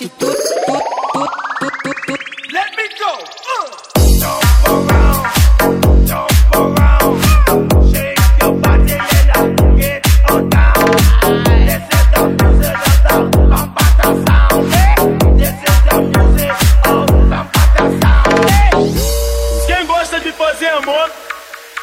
[0.00, 0.10] Let
[2.76, 3.18] me go!
[20.68, 21.10] amor?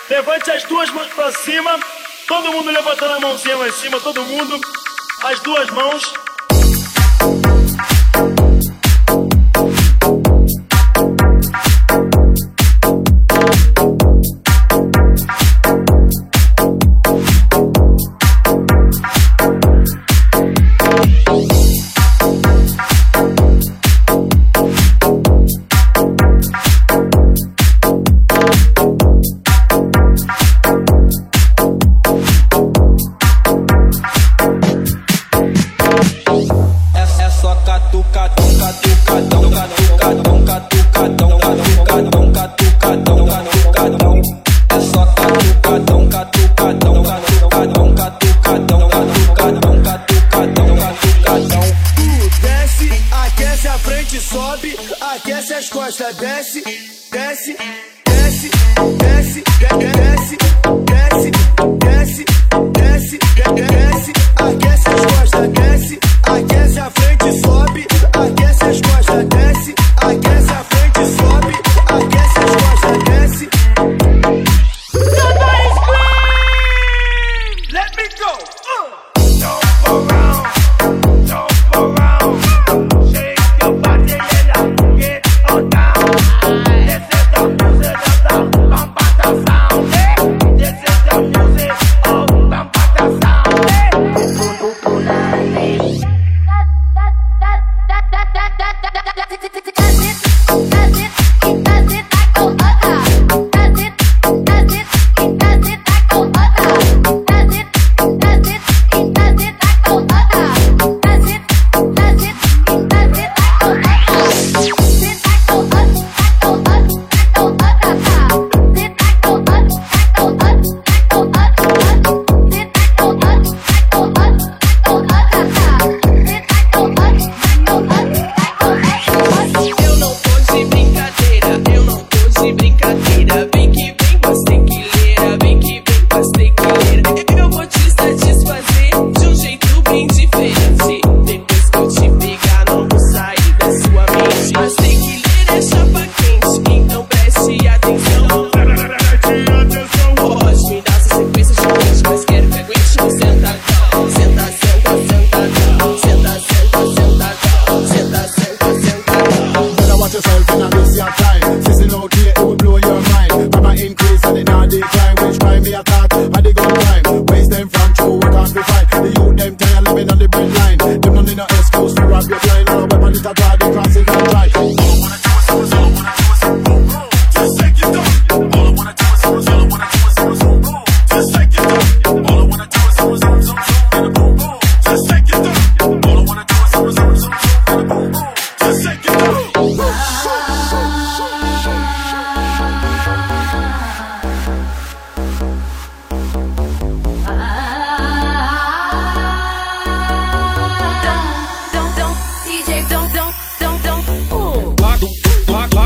[0.10, 1.78] Levante as duas mãos para cima.
[2.30, 4.62] Todo mundo levantando a mãozinha lá em cima, todo mundo.
[5.22, 6.25] As duas mãos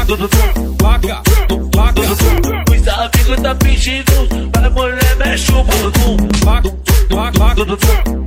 [0.09, 0.27] tudo
[0.79, 1.21] placa,
[1.71, 2.01] placa.
[2.01, 6.17] Os amigos tá fingindo, vai mulher mexe o bumbum.
[6.41, 6.71] Placa,
[7.09, 7.65] placa,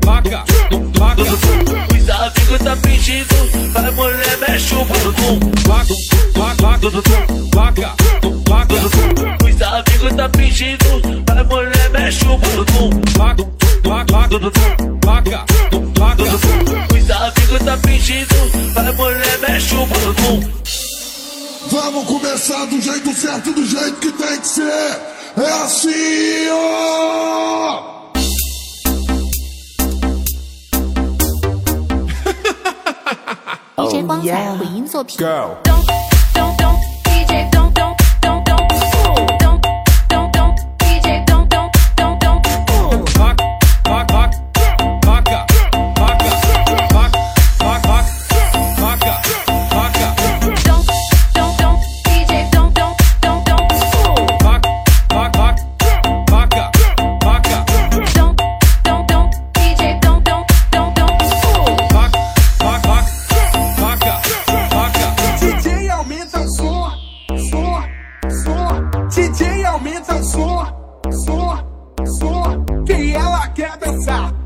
[0.00, 0.44] placa,
[0.92, 1.22] placa.
[1.22, 5.40] Os amigos tá fingindo, vai mulher mexe o bumbum.
[5.64, 5.94] Placa,
[6.34, 6.90] placa,
[7.50, 7.94] placa,
[8.44, 8.74] placa.
[9.44, 12.90] Os amigos tá fingindo, vai mulher mexe o bumbum.
[13.12, 13.44] Placa,
[13.82, 14.38] placa,
[15.00, 15.44] placa,
[15.96, 16.22] placa.
[16.94, 20.62] Os amigos tá fingindo, vai mulher mexe o bumbum.
[21.72, 25.00] Vamos começar do jeito certo, do jeito que tem que ser.
[25.38, 28.12] É assim, ó!
[33.74, 34.06] Oh, yeah.
[34.06, 35.16] 光彩回音作品。
[35.16, 35.56] Go.
[73.54, 74.41] quer dançar.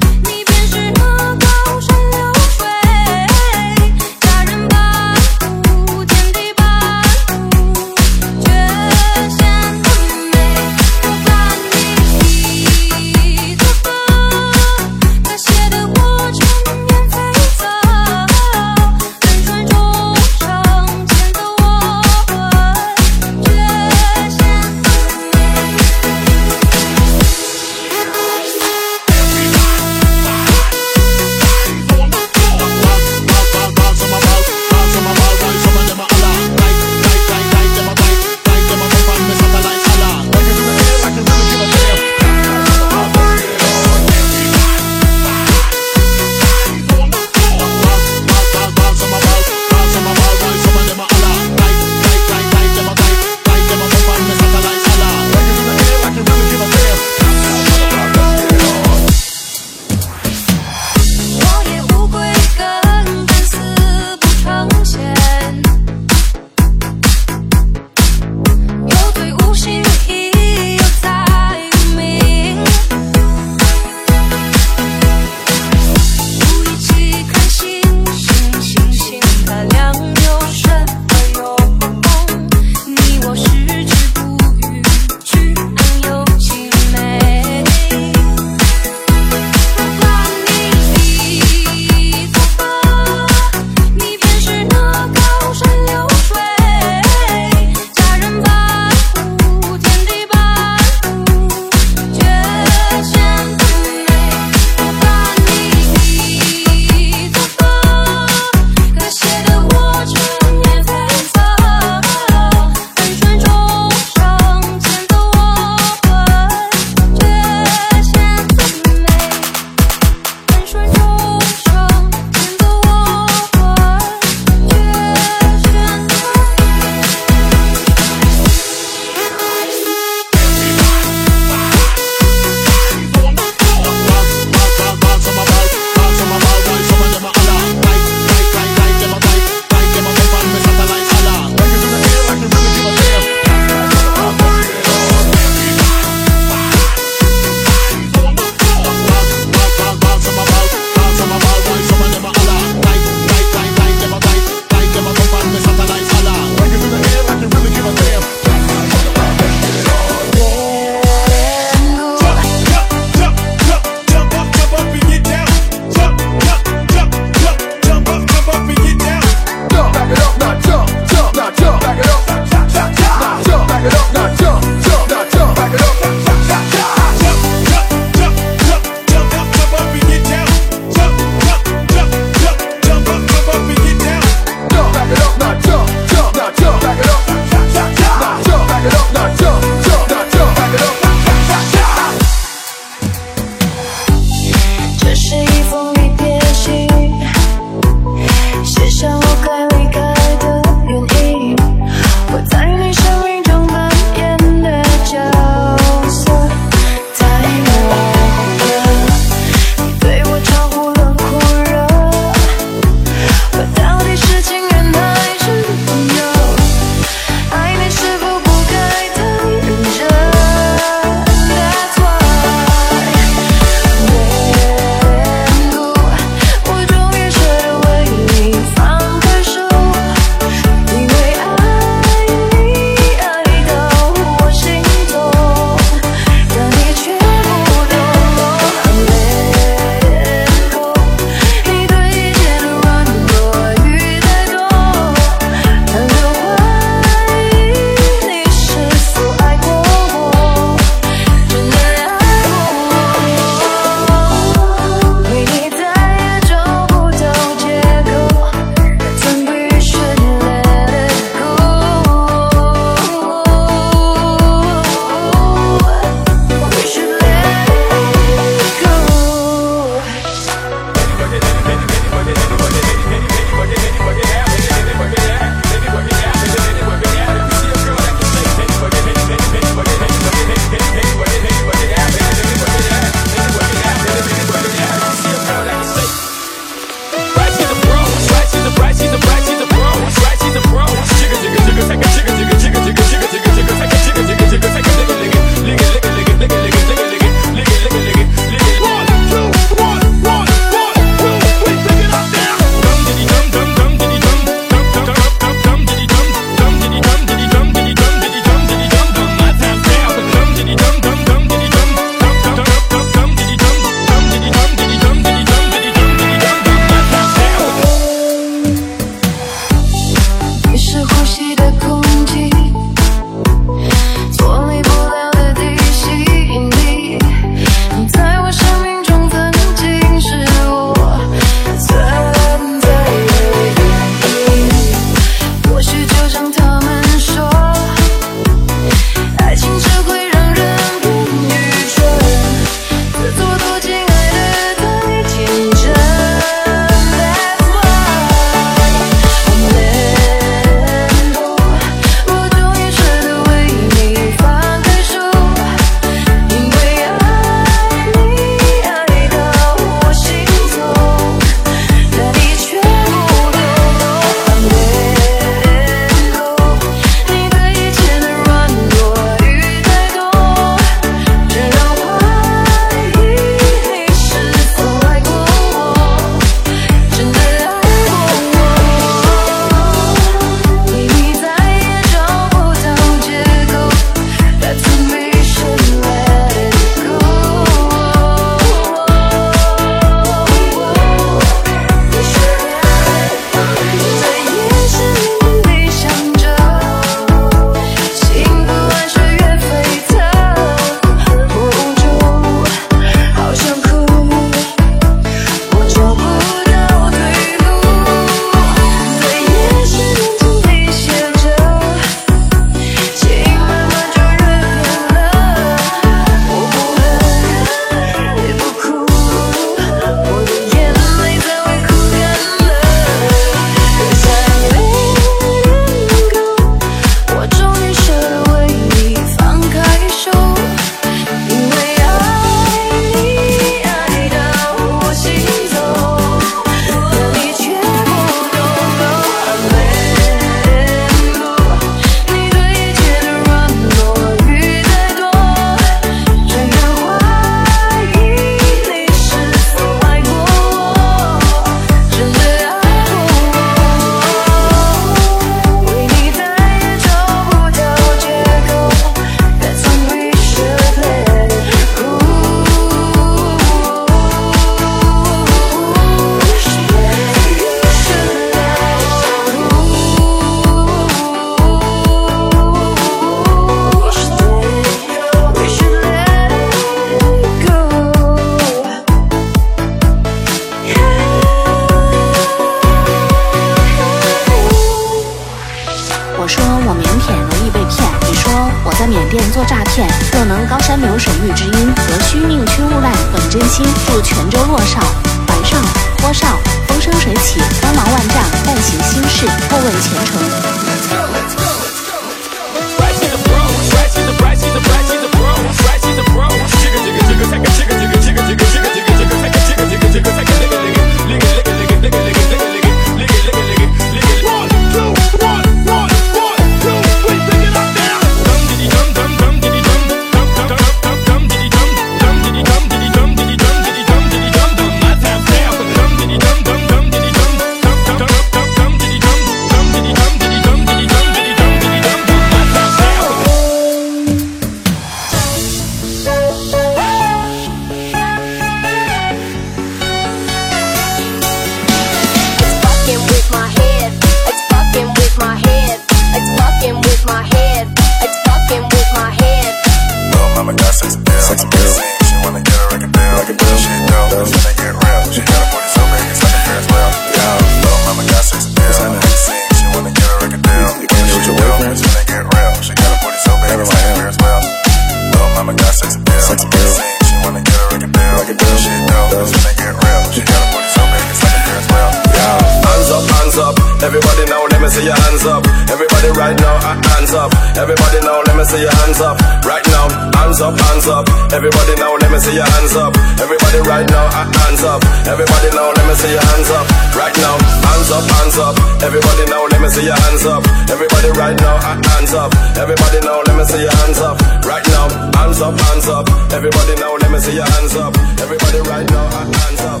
[585.26, 586.86] Everybody now, let me see your hands up.
[587.14, 588.74] Right now, hands up, hands up.
[589.02, 590.62] Everybody now, let me see your hands up.
[590.90, 592.54] Everybody right now, hands up.
[592.76, 594.40] Everybody now, let me see your hands up.
[594.64, 596.28] Right now, hands up, hands up.
[596.52, 598.16] Everybody now, let me see your hands up.
[598.40, 600.00] Everybody right now, hands up.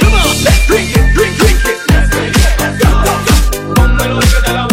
[0.00, 1.78] Come on, let's drink it, drink, drink it.
[1.90, 2.60] Let's drink it.
[2.60, 2.88] Let's go.
[2.88, 3.74] Go, go.
[3.74, 4.66] Ponme el rollo de la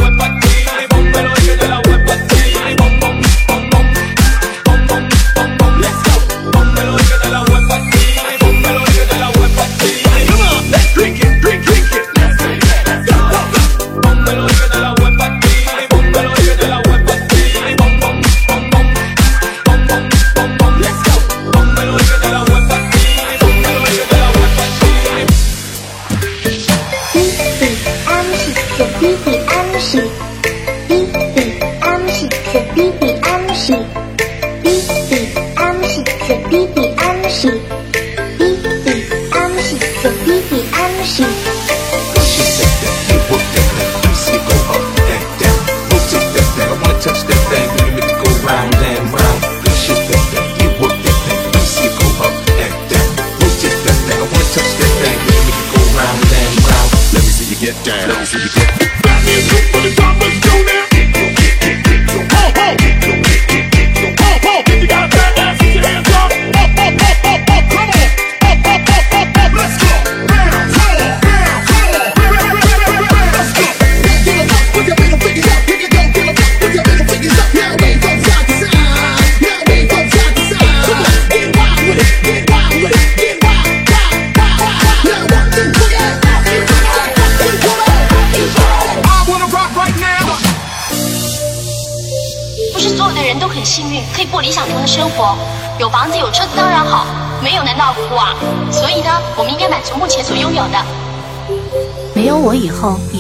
[41.06, 41.55] 是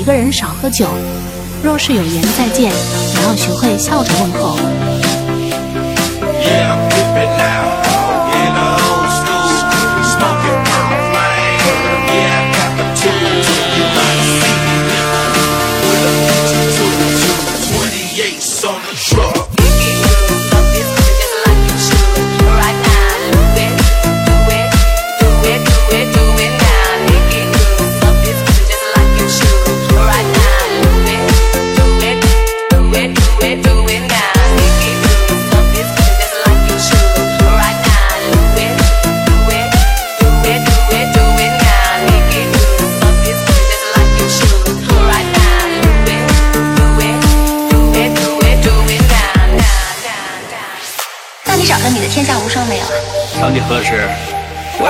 [0.06, 0.88] 一个人少喝酒
[1.64, 5.05] 若是有缘再见也要学会笑着问候。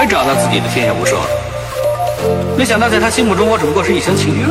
[0.07, 1.21] 找到自己的天下无双。
[2.57, 4.47] 没想到，在他心目中，我只不过是一厢情愿。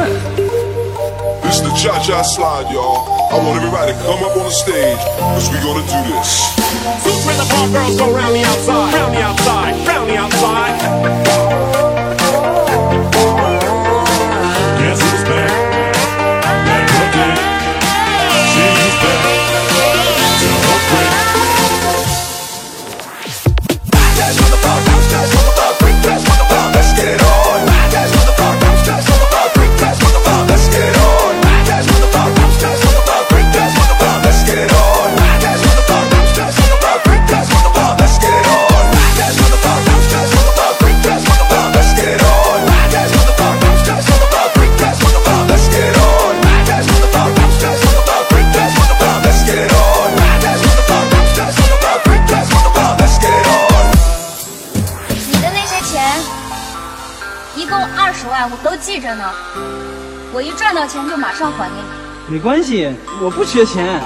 [60.94, 62.32] 钱就马上还给你。
[62.32, 64.00] 没关系，我不缺钱。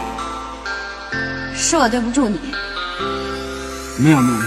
[1.55, 2.41] 是我对不住你。
[3.99, 4.39] 没有没有，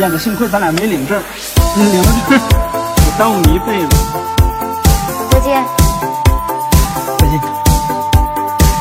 [0.00, 1.22] 燕子，幸亏咱俩没领证，
[1.76, 3.96] 领了证我耽误你一辈子。
[5.30, 5.64] 再见。
[7.20, 7.38] 再见。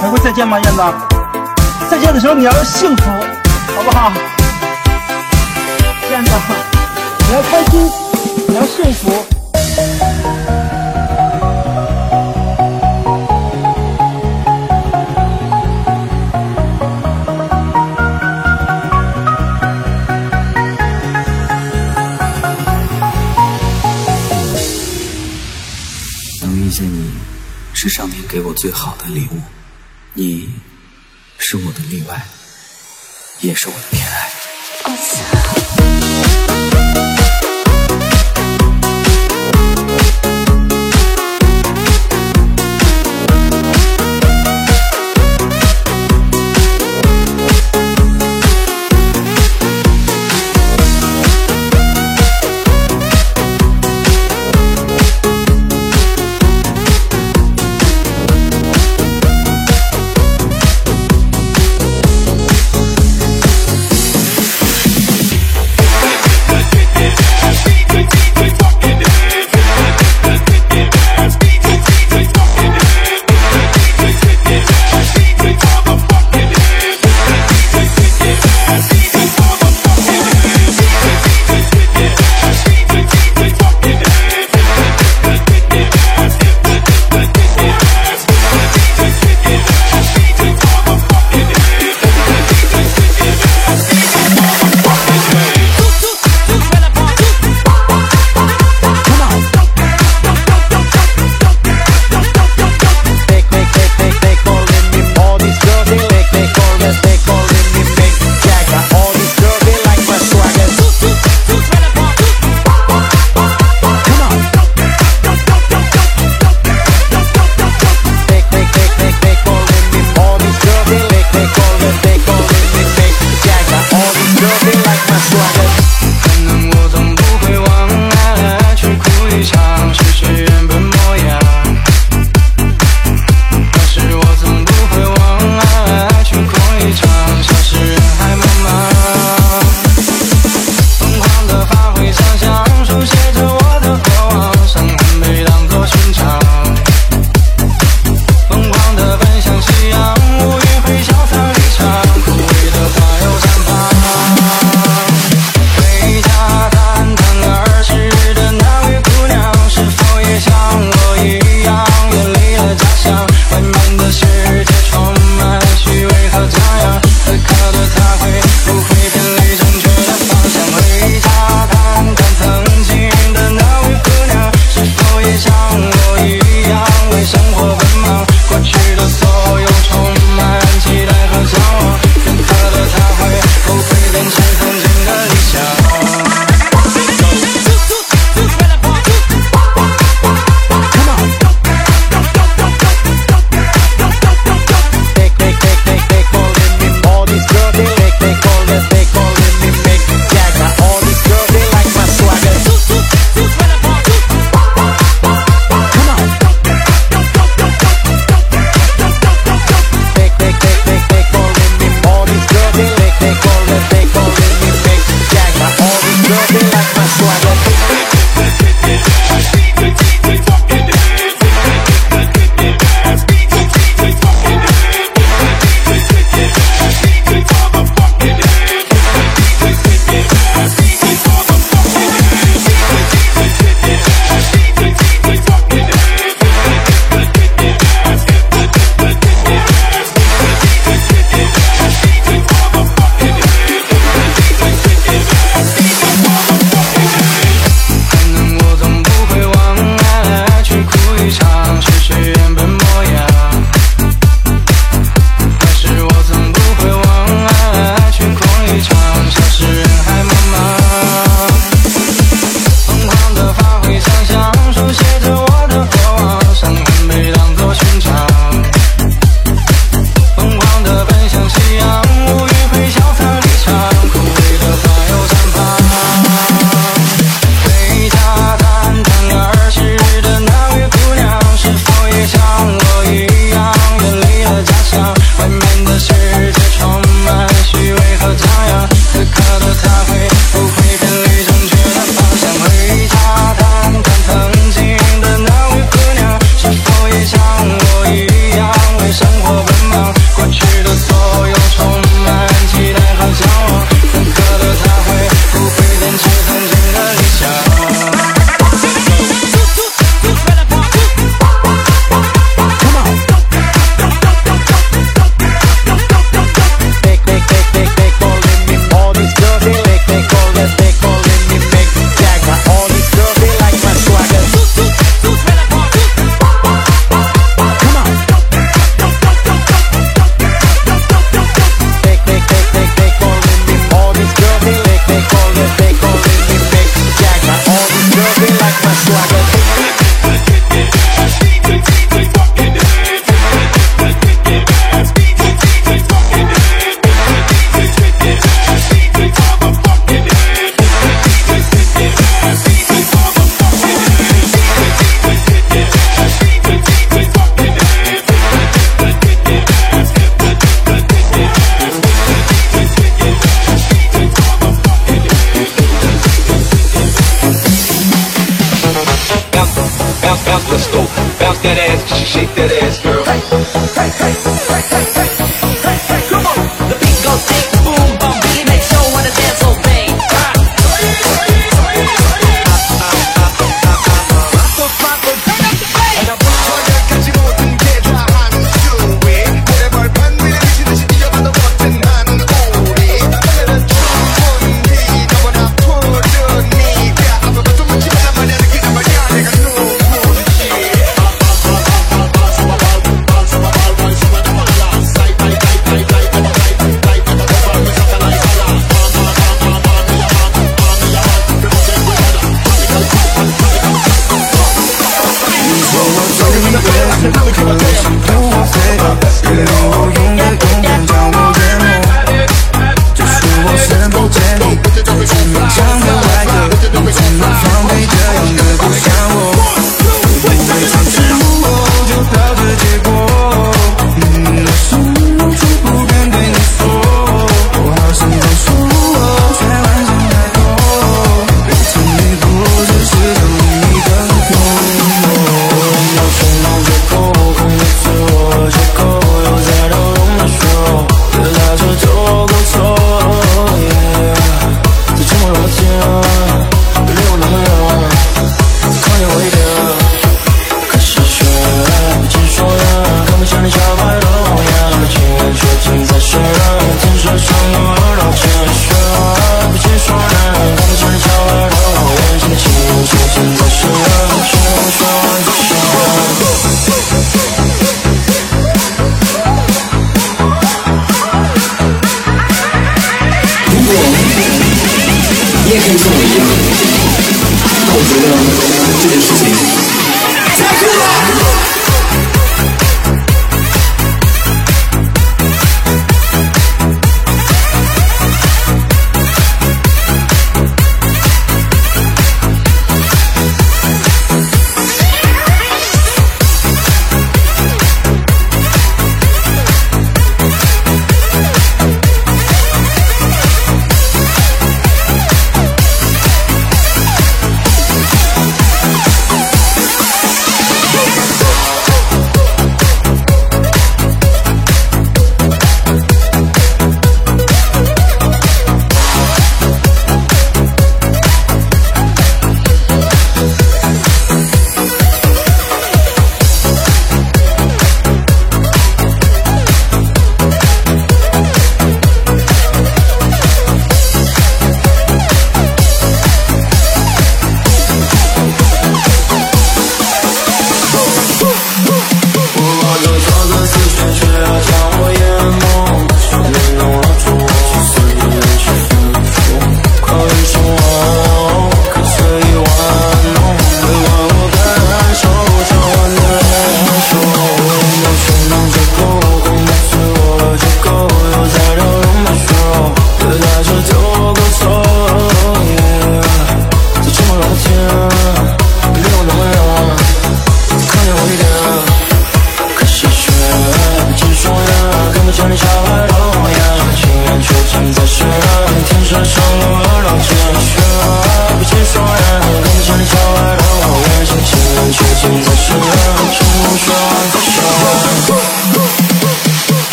[0.00, 0.82] 还会再见吗，燕子？
[1.90, 3.10] 再见的时候你要幸福，
[3.76, 4.10] 好不好？
[6.10, 6.30] 燕子，
[7.28, 7.90] 你要开心，
[8.48, 9.39] 你要幸福。
[28.30, 29.42] 给我最好的礼物。
[30.14, 30.54] 你，
[31.36, 32.24] 是我的例外，
[33.40, 34.29] 也是我的偏爱。